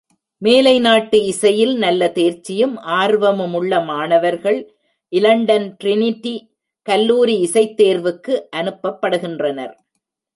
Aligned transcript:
மேலை 0.41 0.79
நாட்டு 0.79 1.17
இசையில் 1.23 1.73
நல்ல 1.77 2.11
தேர்ச்சியும், 2.15 2.73
ஆர்வமுமுள்ள 3.01 3.81
மாணவர்கள் 3.85 4.57
இலண்டன் 5.13 5.67
டிரினிடி 5.83 6.33
கல்லூரி 6.87 7.35
இசைத்தேர்வுக்கு 7.43 8.35
அனுப்பப்படுகின்றனர். 8.55 9.73